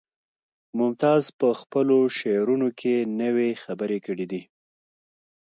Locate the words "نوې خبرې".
3.21-3.99